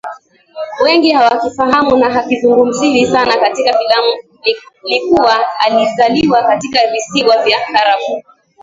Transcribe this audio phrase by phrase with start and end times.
[0.83, 4.23] wengi hawakifahamu na hakizungumziwi sana katika filamu
[4.83, 8.23] ni kuwa alizaliwa katika visiwa vya karafuu